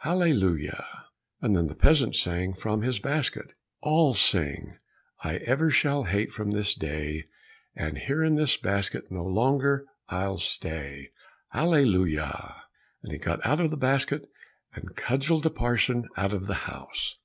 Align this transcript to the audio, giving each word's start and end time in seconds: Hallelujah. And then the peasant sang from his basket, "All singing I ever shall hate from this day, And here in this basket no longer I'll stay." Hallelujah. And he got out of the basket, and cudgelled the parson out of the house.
Hallelujah. 0.00 0.84
And 1.40 1.56
then 1.56 1.66
the 1.66 1.74
peasant 1.74 2.14
sang 2.14 2.52
from 2.52 2.82
his 2.82 2.98
basket, 2.98 3.54
"All 3.80 4.12
singing 4.12 4.76
I 5.24 5.36
ever 5.36 5.70
shall 5.70 6.04
hate 6.04 6.30
from 6.30 6.50
this 6.50 6.74
day, 6.74 7.24
And 7.74 7.96
here 7.96 8.22
in 8.22 8.36
this 8.36 8.58
basket 8.58 9.10
no 9.10 9.24
longer 9.24 9.86
I'll 10.10 10.36
stay." 10.36 11.08
Hallelujah. 11.52 12.64
And 13.02 13.12
he 13.12 13.18
got 13.18 13.40
out 13.46 13.62
of 13.62 13.70
the 13.70 13.78
basket, 13.78 14.28
and 14.74 14.94
cudgelled 14.94 15.44
the 15.44 15.50
parson 15.50 16.06
out 16.18 16.34
of 16.34 16.48
the 16.48 16.52
house. 16.68 17.16